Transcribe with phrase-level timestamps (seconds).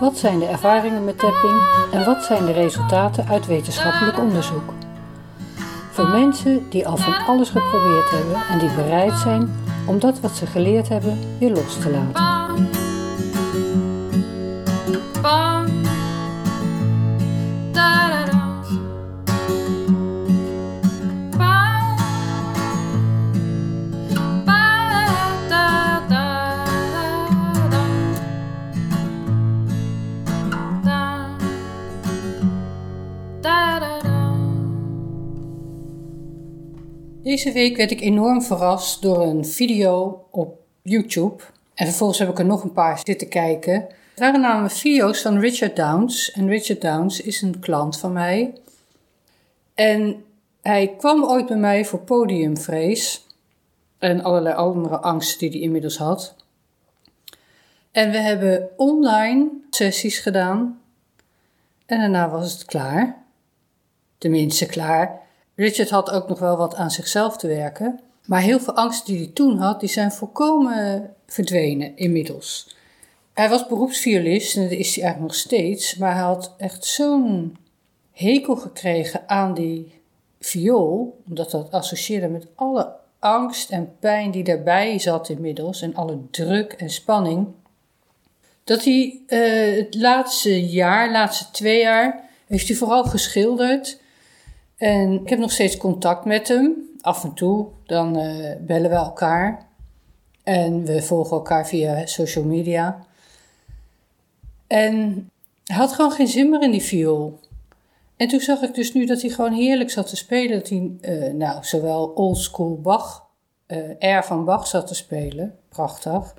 [0.00, 1.62] Wat zijn de ervaringen met tapping
[1.92, 4.72] en wat zijn de resultaten uit wetenschappelijk onderzoek?
[5.90, 9.54] Voor mensen die al van alles geprobeerd hebben en die bereid zijn
[9.86, 12.24] om dat wat ze geleerd hebben weer los te laten.
[37.26, 41.42] Deze week werd ik enorm verrast door een video op YouTube.
[41.74, 43.72] En vervolgens heb ik er nog een paar zitten kijken.
[43.72, 46.30] Het waren namelijk video's van Richard Downs.
[46.32, 48.54] En Richard Downs is een klant van mij.
[49.74, 50.24] En
[50.62, 53.26] hij kwam ooit bij mij voor podiumvrees.
[53.98, 56.34] En allerlei andere angsten die hij inmiddels had.
[57.90, 60.80] En we hebben online sessies gedaan.
[61.86, 63.24] En daarna was het klaar.
[64.18, 65.25] Tenminste klaar.
[65.56, 68.00] Richard had ook nog wel wat aan zichzelf te werken.
[68.26, 72.76] Maar heel veel angsten die hij toen had, die zijn volkomen verdwenen inmiddels.
[73.32, 75.96] Hij was beroepsviolist en dat is hij eigenlijk nog steeds.
[75.96, 77.56] Maar hij had echt zo'n
[78.12, 80.00] hekel gekregen aan die
[80.40, 81.20] viool.
[81.28, 85.82] Omdat dat associeerde met alle angst en pijn die daarbij zat inmiddels.
[85.82, 87.46] En alle druk en spanning.
[88.64, 94.00] Dat hij uh, het laatste jaar, laatste twee jaar, heeft hij vooral geschilderd
[94.76, 96.84] en ik heb nog steeds contact met hem.
[97.00, 99.66] Af en toe, dan uh, bellen we elkaar.
[100.42, 103.04] En we volgen elkaar via social media.
[104.66, 105.28] En
[105.64, 107.38] hij had gewoon geen zin meer in die viool.
[108.16, 110.58] En toen zag ik dus nu dat hij gewoon heerlijk zat te spelen.
[110.58, 113.26] Dat hij, uh, nou, zowel oldschool Bach,
[113.66, 115.58] uh, air van Bach zat te spelen.
[115.68, 116.34] Prachtig.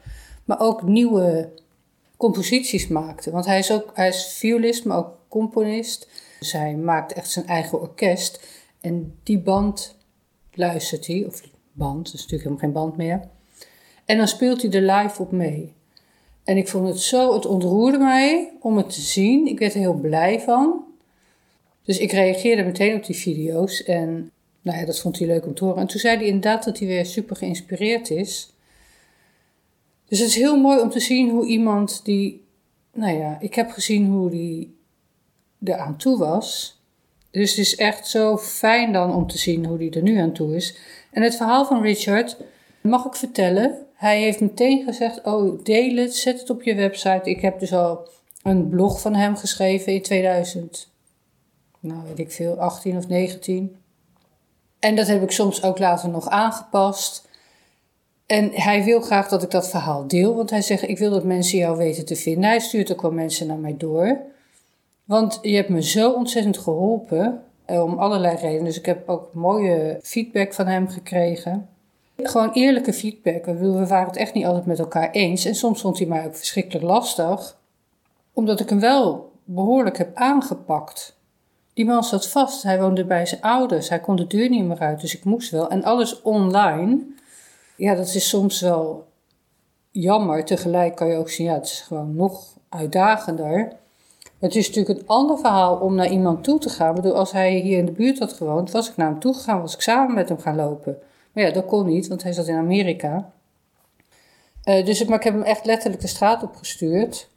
[0.46, 1.50] Maar ook nieuwe
[2.18, 3.32] composities maakte.
[3.32, 6.10] Want hij is ook, hij is violist, maar ook componist.
[6.40, 8.48] Hij maakt echt zijn eigen orkest.
[8.82, 9.98] En die band
[10.54, 13.30] luistert hij, of band, dat is natuurlijk helemaal geen band meer.
[14.06, 15.74] En dan speelt hij er live op mee.
[16.44, 19.48] En ik vond het zo, het ontroerde mij om het te zien.
[19.48, 20.86] Ik werd er heel blij van.
[21.84, 25.54] Dus ik reageerde meteen op die video's en nou ja, dat vond hij leuk om
[25.54, 25.82] te horen.
[25.82, 28.54] En toen zei hij inderdaad dat hij weer super geïnspireerd is.
[30.06, 32.46] Dus het is heel mooi om te zien hoe iemand die,
[32.94, 34.77] nou ja, ik heb gezien hoe die
[35.66, 36.82] aan toe was.
[37.32, 40.34] Dus het is echt zo fijn dan om te zien hoe die er nu aan
[40.34, 40.78] toe is.
[41.12, 42.38] En het verhaal van Richard
[42.82, 43.86] mag ik vertellen.
[43.94, 47.30] Hij heeft meteen gezegd: Oh, deel het, zet het op je website.
[47.30, 48.10] Ik heb dus al
[48.44, 50.92] een blog van hem geschreven in 2000,
[51.80, 53.76] nou weet ik veel, 18 of 19.
[54.80, 57.28] En dat heb ik soms ook later nog aangepast.
[58.26, 61.24] En hij wil graag dat ik dat verhaal deel, want hij zegt: Ik wil dat
[61.24, 62.50] mensen jou weten te vinden.
[62.50, 64.22] Hij stuurt ook wel mensen naar mij door.
[65.08, 67.42] Want je hebt me zo ontzettend geholpen.
[67.68, 68.64] Eh, om allerlei redenen.
[68.64, 71.70] Dus ik heb ook mooie feedback van hem gekregen.
[72.18, 73.46] Gewoon eerlijke feedback.
[73.46, 75.46] We waren het echt niet altijd met elkaar eens.
[75.46, 77.58] En soms vond hij mij ook verschrikkelijk lastig.
[78.34, 81.18] Omdat ik hem wel behoorlijk heb aangepakt.
[81.74, 82.64] Die man zat vast.
[82.64, 83.90] Hij woonde bij zijn ouders.
[83.90, 85.02] Hij kon de deur niet meer uit.
[85.02, 85.70] Dus ik moest wel.
[85.70, 87.00] En alles online.
[87.76, 89.08] Ja, dat is soms wel
[89.92, 90.46] jammer.
[90.46, 93.72] Tegelijk kan je ook zien, ja, het is gewoon nog uitdagender.
[94.40, 96.90] Het is natuurlijk een ander verhaal om naar iemand toe te gaan.
[96.90, 99.34] Ik bedoel, als hij hier in de buurt had gewoond, was ik naar hem toe
[99.34, 100.98] gegaan, was ik samen met hem gaan lopen.
[101.32, 103.32] Maar ja, dat kon niet, want hij zat in Amerika.
[104.66, 107.30] Uh, dus maar ik heb hem echt letterlijk de straat opgestuurd.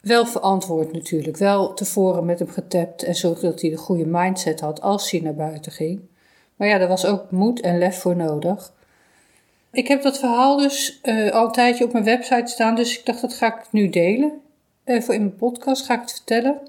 [0.00, 1.36] Wel verantwoord natuurlijk.
[1.36, 5.20] Wel tevoren met hem getapt en zorgde dat hij de goede mindset had als hij
[5.20, 6.00] naar buiten ging.
[6.56, 8.72] Maar ja, er was ook moed en lef voor nodig.
[9.72, 13.06] Ik heb dat verhaal dus uh, al een tijdje op mijn website staan, dus ik
[13.06, 14.40] dacht dat ga ik nu delen.
[14.84, 16.60] Uh, voor in mijn podcast ga ik het vertellen.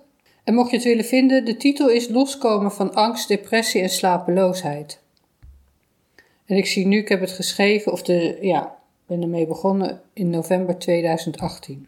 [0.43, 4.99] En mocht je het willen vinden, de titel is Loskomen van angst, depressie en slapeloosheid.
[6.45, 10.29] En ik zie nu, ik heb het geschreven, of de, ja, ben ermee begonnen in
[10.29, 11.87] november 2018.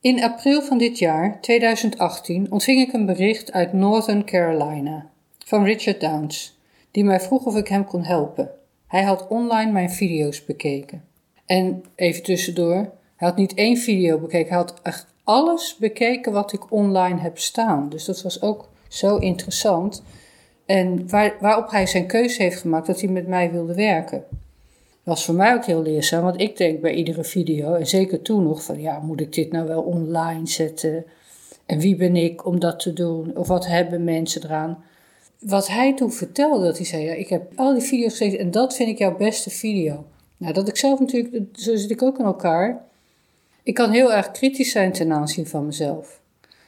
[0.00, 5.10] In april van dit jaar, 2018, ontving ik een bericht uit Northern Carolina
[5.44, 6.58] van Richard Downs,
[6.90, 8.50] die mij vroeg of ik hem kon helpen.
[8.86, 11.04] Hij had online mijn video's bekeken.
[11.46, 16.52] En even tussendoor, hij had niet één video bekeken, hij had echt alles bekeken wat
[16.52, 17.88] ik online heb staan.
[17.88, 20.02] Dus dat was ook zo interessant.
[20.66, 24.24] En waar, waarop hij zijn keuze heeft gemaakt dat hij met mij wilde werken.
[25.02, 28.42] Was voor mij ook heel leerzaam, want ik denk bij iedere video, en zeker toen
[28.42, 31.04] nog, van ja, moet ik dit nou wel online zetten?
[31.66, 33.36] En wie ben ik om dat te doen?
[33.36, 34.84] Of wat hebben mensen eraan?
[35.40, 38.50] Wat hij toen vertelde, dat hij zei, ja, ik heb al die video's gezien en
[38.50, 40.04] dat vind ik jouw beste video.
[40.36, 42.84] Nou, dat ik zelf natuurlijk, zo zit ik ook in elkaar.
[43.66, 46.20] Ik kan heel erg kritisch zijn ten aanzien van mezelf.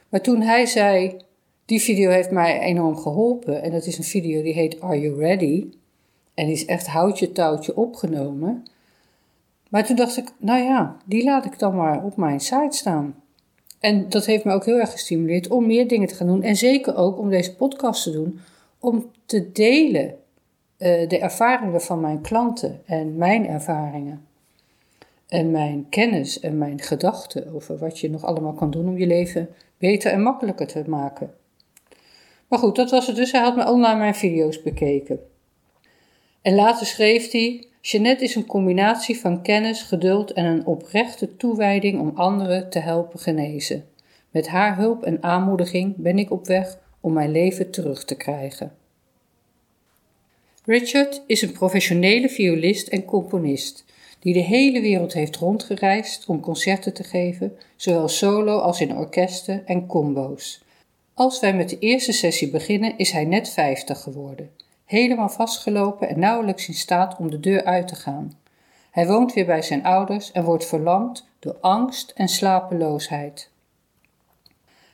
[0.09, 1.17] Maar toen hij zei,
[1.65, 3.62] die video heeft mij enorm geholpen.
[3.62, 5.71] En dat is een video die heet Are You Ready?
[6.35, 8.65] En die is echt houtje touwtje opgenomen.
[9.71, 13.15] Maar toen dacht ik, nou ja, die laat ik dan maar op mijn site staan.
[13.81, 16.43] En dat heeft me ook heel erg gestimuleerd om meer dingen te gaan doen.
[16.43, 18.41] En zeker ook om deze podcast te doen.
[18.79, 24.28] Om te delen uh, de ervaringen van mijn klanten en mijn ervaringen.
[25.29, 29.07] En mijn kennis en mijn gedachten over wat je nog allemaal kan doen om je
[29.07, 29.49] leven
[29.79, 31.35] beter en makkelijker te maken.
[32.49, 33.33] Maar goed, dat was het dus.
[33.33, 35.21] Hij had me online mijn video's bekeken.
[36.43, 42.01] En later schreef hij: Jeannette is een combinatie van kennis, geduld en een oprechte toewijding
[42.01, 43.85] om anderen te helpen genezen.
[44.31, 48.73] Met haar hulp en aanmoediging ben ik op weg om mijn leven terug te krijgen.
[50.65, 53.85] Richard is een professionele violist en componist
[54.19, 59.67] die de hele wereld heeft rondgereisd om concerten te geven, zowel solo als in orkesten
[59.67, 60.62] en combo's.
[61.15, 64.50] Als wij met de eerste sessie beginnen, is hij net 50 geworden,
[64.85, 68.38] helemaal vastgelopen en nauwelijks in staat om de deur uit te gaan.
[68.91, 73.50] Hij woont weer bij zijn ouders en wordt verlamd door angst en slapeloosheid.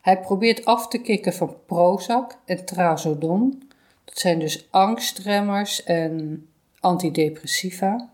[0.01, 3.69] Hij probeert af te kicken van Prozac en Trazodon,
[4.05, 6.47] dat zijn dus angstremmers en
[6.81, 8.09] antidepressiva.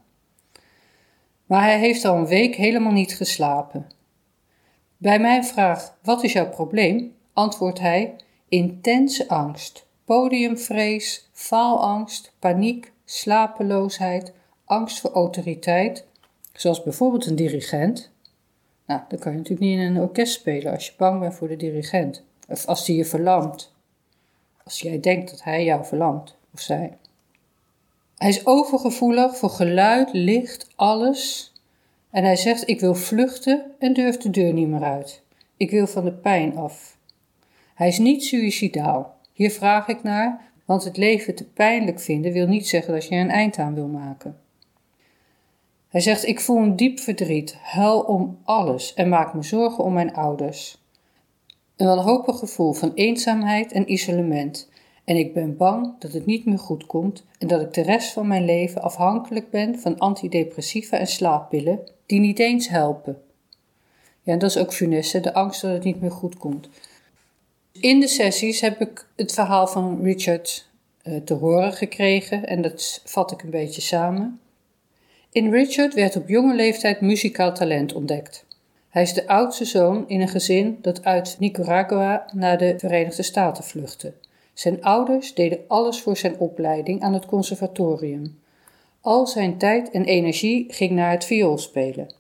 [1.50, 3.87] Maar hij heeft al een week helemaal niet geslapen.
[4.97, 7.14] Bij mijn vraag: Wat is jouw probleem?
[7.32, 8.17] antwoordt hij:
[8.49, 14.32] intense angst, podiumvrees, faalangst, paniek, slapeloosheid,
[14.64, 16.06] angst voor autoriteit,
[16.52, 18.11] zoals bijvoorbeeld een dirigent.
[18.87, 21.49] Nou, dan kan je natuurlijk niet in een orkest spelen als je bang bent voor
[21.49, 23.73] de dirigent, of als die je verlamt,
[24.64, 26.99] als jij denkt dat hij jou verlamt of zij.
[28.21, 31.53] Hij is overgevoelig voor geluid, licht, alles.
[32.11, 35.23] En hij zegt: Ik wil vluchten en durf de deur niet meer uit.
[35.57, 36.97] Ik wil van de pijn af.
[37.75, 39.17] Hij is niet suïcidaal.
[39.33, 43.15] Hier vraag ik naar, want het leven te pijnlijk vinden wil niet zeggen dat je
[43.15, 44.41] er een eind aan wil maken.
[45.89, 49.93] Hij zegt: Ik voel een diep verdriet, huil om alles en maak me zorgen om
[49.93, 50.83] mijn ouders.
[51.77, 54.69] Een wanhopig gevoel van eenzaamheid en isolement.
[55.05, 58.12] En ik ben bang dat het niet meer goed komt en dat ik de rest
[58.12, 63.23] van mijn leven afhankelijk ben van antidepressiva en slaappillen die niet eens helpen.
[64.23, 66.69] Ja, en dat is ook funeste, de angst dat het niet meer goed komt.
[67.73, 70.69] In de sessies heb ik het verhaal van Richard
[71.02, 74.41] uh, te horen gekregen en dat vat ik een beetje samen.
[75.32, 78.44] In Richard werd op jonge leeftijd muzikaal talent ontdekt.
[78.88, 83.64] Hij is de oudste zoon in een gezin dat uit Nicaragua naar de Verenigde Staten
[83.64, 84.12] vluchtte.
[84.61, 88.39] Zijn ouders deden alles voor zijn opleiding aan het conservatorium.
[89.01, 92.12] Al zijn tijd en energie ging naar het vioolspelen.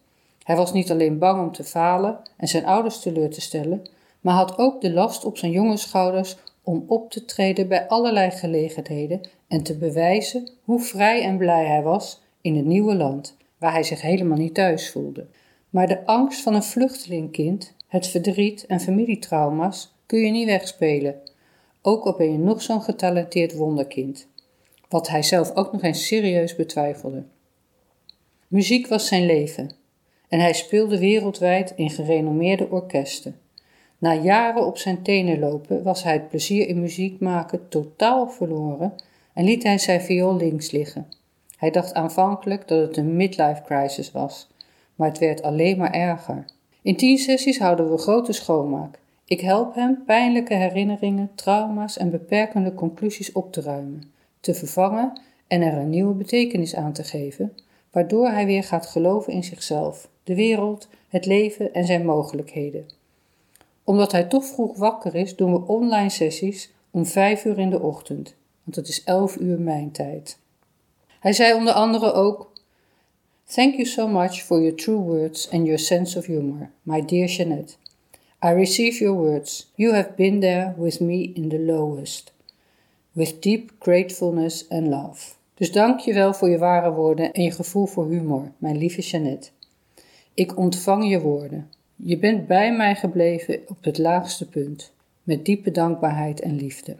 [0.42, 3.82] Hij was niet alleen bang om te falen en zijn ouders teleur te stellen,
[4.20, 8.30] maar had ook de last op zijn jonge schouders om op te treden bij allerlei
[8.30, 13.72] gelegenheden en te bewijzen hoe vrij en blij hij was in het nieuwe land, waar
[13.72, 15.26] hij zich helemaal niet thuis voelde.
[15.70, 21.20] Maar de angst van een vluchtelingkind, het verdriet en familietrauma's kun je niet wegspelen,
[21.82, 24.26] ook al ben je nog zo'n getalenteerd wonderkind,
[24.88, 27.24] wat hij zelf ook nog eens serieus betwijfelde.
[28.48, 29.70] Muziek was zijn leven
[30.28, 33.40] en hij speelde wereldwijd in gerenommeerde orkesten.
[33.98, 38.94] Na jaren op zijn tenen lopen was hij het plezier in muziek maken totaal verloren
[39.34, 41.06] en liet hij zijn viool links liggen.
[41.56, 44.48] Hij dacht aanvankelijk dat het een midlife crisis was,
[44.94, 46.44] maar het werd alleen maar erger.
[46.82, 48.98] In tien sessies houden we grote schoonmaak.
[49.30, 55.62] Ik help hem pijnlijke herinneringen, trauma's en beperkende conclusies op te ruimen, te vervangen en
[55.62, 57.52] er een nieuwe betekenis aan te geven,
[57.90, 62.86] waardoor hij weer gaat geloven in zichzelf, de wereld, het leven en zijn mogelijkheden.
[63.84, 67.80] Omdat hij toch vroeg wakker is, doen we online sessies om vijf uur in de
[67.80, 68.34] ochtend,
[68.64, 70.38] want het is elf uur mijn tijd.
[71.20, 72.52] Hij zei onder andere ook:
[73.44, 77.28] Thank you so much for your true words and your sense of humor, my dear
[77.28, 77.74] Jeanette.
[78.44, 79.70] I receive your words.
[79.74, 82.32] You have been there with me in the lowest,
[83.12, 85.34] with deep gratefulness and love.
[85.54, 89.00] Dus dank je wel voor je ware woorden en je gevoel voor humor, mijn lieve
[89.00, 89.50] Jeannette.
[90.34, 91.70] Ik ontvang je woorden.
[91.96, 94.92] Je bent bij mij gebleven op het laagste punt.
[95.22, 96.96] met diepe dankbaarheid en liefde.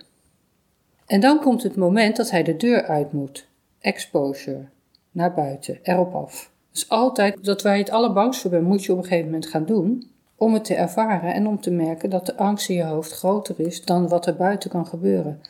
[1.06, 3.46] En dan komt het moment dat hij de deur uit moet.
[3.80, 4.64] Exposure.
[5.10, 6.50] Naar buiten, erop af.
[6.72, 9.46] Dus altijd dat waar je het allerbangst voor bent, moet je op een gegeven moment
[9.46, 10.10] gaan doen.
[10.42, 13.60] Om het te ervaren en om te merken dat de angst in je hoofd groter
[13.60, 15.40] is dan wat er buiten kan gebeuren.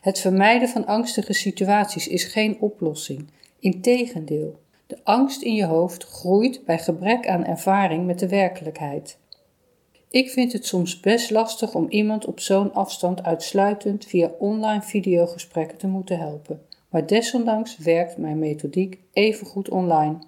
[0.00, 3.30] Het vermijden van angstige situaties is geen oplossing.
[3.58, 9.18] Integendeel, de angst in je hoofd groeit bij gebrek aan ervaring met de werkelijkheid.
[10.08, 15.78] Ik vind het soms best lastig om iemand op zo'n afstand uitsluitend via online videogesprekken
[15.78, 20.18] te moeten helpen, maar desondanks werkt mijn methodiek evengoed online.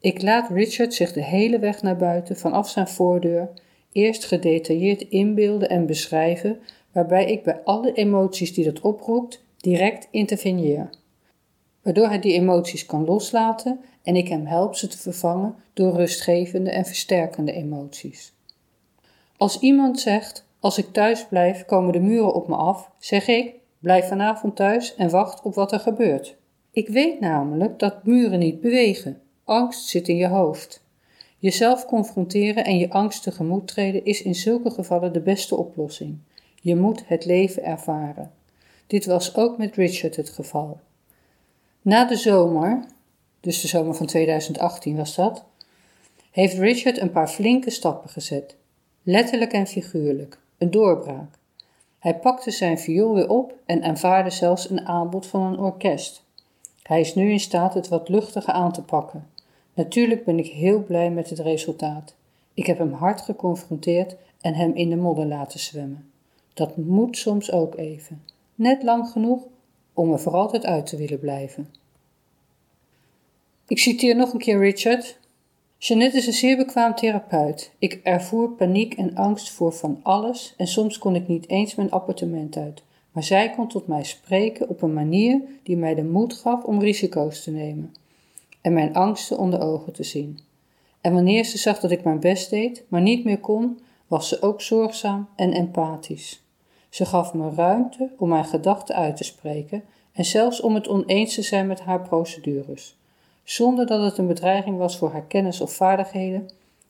[0.00, 3.50] Ik laat Richard zich de hele weg naar buiten vanaf zijn voordeur
[3.92, 6.58] eerst gedetailleerd inbeelden en beschrijven,
[6.92, 10.90] waarbij ik bij alle emoties die dat oproept direct interveneer.
[11.82, 16.70] Waardoor hij die emoties kan loslaten en ik hem help ze te vervangen door rustgevende
[16.70, 18.32] en versterkende emoties.
[19.36, 23.54] Als iemand zegt: Als ik thuis blijf, komen de muren op me af, zeg ik:
[23.78, 26.36] Blijf vanavond thuis en wacht op wat er gebeurt.
[26.70, 29.20] Ik weet namelijk dat muren niet bewegen.
[29.48, 30.82] Angst zit in je hoofd.
[31.38, 36.18] Jezelf confronteren en je angst tegemoet treden is in zulke gevallen de beste oplossing.
[36.60, 38.32] Je moet het leven ervaren.
[38.86, 40.80] Dit was ook met Richard het geval.
[41.82, 42.84] Na de zomer,
[43.40, 45.44] dus de zomer van 2018 was dat,
[46.30, 48.56] heeft Richard een paar flinke stappen gezet.
[49.02, 50.38] Letterlijk en figuurlijk.
[50.58, 51.34] Een doorbraak.
[51.98, 56.22] Hij pakte zijn viool weer op en aanvaarde zelfs een aanbod van een orkest.
[56.82, 59.36] Hij is nu in staat het wat luchtiger aan te pakken.
[59.78, 62.14] Natuurlijk ben ik heel blij met het resultaat.
[62.54, 66.10] Ik heb hem hard geconfronteerd en hem in de modder laten zwemmen.
[66.54, 68.22] Dat moet soms ook even.
[68.54, 69.42] Net lang genoeg
[69.92, 71.70] om er voor altijd uit te willen blijven.
[73.66, 75.18] Ik citeer nog een keer Richard.
[75.76, 77.72] Jeannette is een zeer bekwaam therapeut.
[77.78, 81.90] Ik ervoer paniek en angst voor van alles en soms kon ik niet eens mijn
[81.90, 82.82] appartement uit.
[83.12, 86.80] Maar zij kon tot mij spreken op een manier die mij de moed gaf om
[86.80, 87.92] risico's te nemen
[88.60, 90.38] en mijn angsten onder ogen te zien.
[91.00, 94.42] En wanneer ze zag dat ik mijn best deed, maar niet meer kon, was ze
[94.42, 96.42] ook zorgzaam en empathisch.
[96.88, 101.34] Ze gaf me ruimte om mijn gedachten uit te spreken en zelfs om het oneens
[101.34, 102.98] te zijn met haar procedures
[103.50, 106.48] zonder dat het een bedreiging was voor haar kennis of vaardigheden,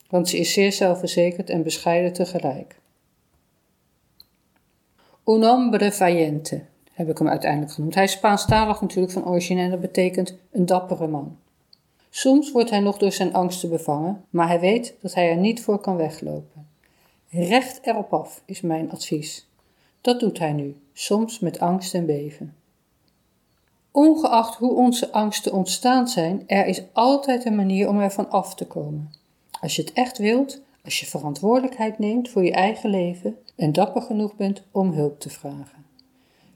[0.09, 2.75] want ze is zeer zelfverzekerd en bescheiden tegelijk.
[5.25, 6.61] Un hombre valiente
[6.93, 7.95] heb ik hem uiteindelijk genoemd.
[7.95, 11.37] Hij is Spaanstalig natuurlijk van origine en dat betekent een dappere man.
[12.09, 15.61] Soms wordt hij nog door zijn angsten bevangen, maar hij weet dat hij er niet
[15.61, 16.67] voor kan weglopen.
[17.29, 19.47] Recht erop af is mijn advies.
[20.01, 22.55] Dat doet hij nu, soms met angst en beven.
[23.91, 28.65] Ongeacht hoe onze angsten ontstaan zijn, er is altijd een manier om ervan af te
[28.65, 29.11] komen.
[29.61, 34.01] Als je het echt wilt, als je verantwoordelijkheid neemt voor je eigen leven en dapper
[34.01, 35.85] genoeg bent om hulp te vragen.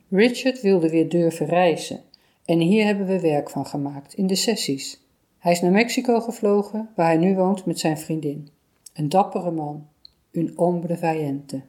[0.10, 2.02] Richard wilde weer durven reizen
[2.46, 5.03] en hier hebben we werk van gemaakt in de sessies.
[5.44, 8.50] Hij is naar Mexico gevlogen, waar hij nu woont met zijn vriendin.
[8.94, 9.88] Een dappere man,
[10.32, 11.62] een hombre valiente.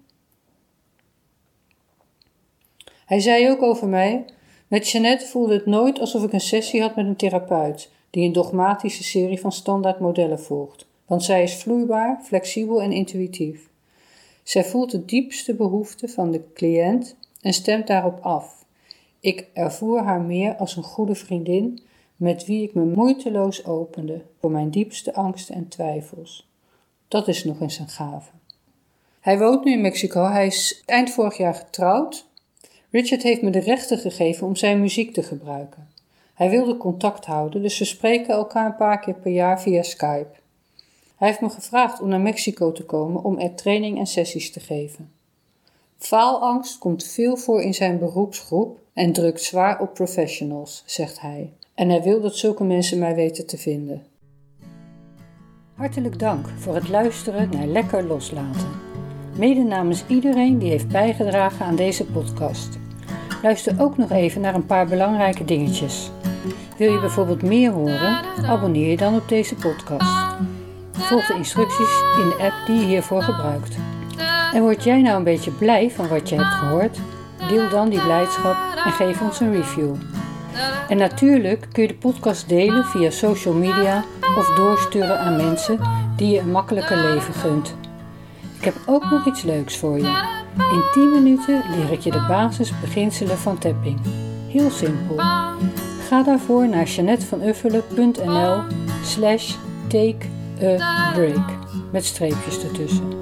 [3.07, 4.25] Hij zei ook over mij
[4.69, 8.33] met Jeannette voelde het nooit alsof ik een sessie had met een therapeut die een
[8.33, 13.69] dogmatische serie van standaard modellen volgt, want zij is vloeibaar, flexibel en intuïtief.
[14.43, 18.65] Zij voelt de diepste behoeften van de cliënt en stemt daarop af.
[19.21, 21.83] Ik ervoer haar meer als een goede vriendin
[22.17, 26.49] met wie ik me moeiteloos opende voor mijn diepste angsten en twijfels.
[27.09, 28.31] Dat is nog eens een gave.
[29.21, 30.25] Hij woont nu in Mexico.
[30.25, 32.27] Hij is eind vorig jaar getrouwd
[32.95, 35.89] Richard heeft me de rechten gegeven om zijn muziek te gebruiken.
[36.35, 40.31] Hij wilde contact houden, dus we spreken elkaar een paar keer per jaar via Skype.
[41.17, 44.61] Hij heeft me gevraagd om naar Mexico te komen om er training en sessies te
[44.61, 45.13] geven.
[45.99, 51.53] Faalangst komt veel voor in zijn beroepsgroep en drukt zwaar op professionals, zegt hij.
[51.75, 54.03] En hij wil dat zulke mensen mij weten te vinden.
[55.75, 58.69] Hartelijk dank voor het luisteren naar Lekker Loslaten.
[59.39, 62.79] Mede namens iedereen die heeft bijgedragen aan deze podcast.
[63.43, 66.11] Luister ook nog even naar een paar belangrijke dingetjes.
[66.79, 68.23] Wil je bijvoorbeeld meer horen?
[68.45, 70.37] Abonneer je dan op deze podcast.
[70.93, 73.77] Volg de instructies in de app die je hiervoor gebruikt.
[74.53, 76.99] En word jij nou een beetje blij van wat je hebt gehoord?
[77.49, 79.95] Deel dan die blijdschap en geef ons een review.
[80.89, 84.05] En natuurlijk kun je de podcast delen via social media
[84.39, 85.79] of doorsturen aan mensen
[86.17, 87.75] die je een makkelijker leven gunt.
[88.59, 90.33] Ik heb ook nog iets leuks voor je.
[90.57, 94.01] In 10 minuten leer ik je de basisbeginselen van tapping.
[94.49, 95.17] Heel simpel.
[96.09, 98.63] Ga daarvoor naar jeannetvanuffelen.nl
[99.03, 99.55] slash
[99.89, 100.27] take
[100.63, 101.51] a break
[101.93, 103.13] met streepjes ertussen.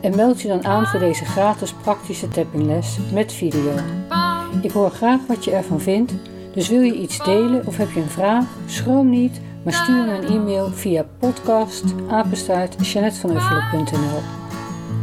[0.00, 3.74] En meld je dan aan voor deze gratis praktische tappingles met video.
[4.62, 6.12] Ik hoor graag wat je ervan vindt,
[6.52, 8.44] dus wil je iets delen of heb je een vraag?
[8.66, 11.84] Schroom niet, maar stuur me een e-mail via podcast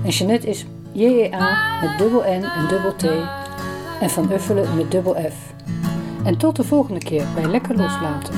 [0.03, 3.03] En Jeanette is J-E-A met dubbel N en dubbel T
[4.01, 5.53] en Van Uffelen met dubbel F.
[6.23, 8.33] En tot de volgende keer bij Lekker Loslaten.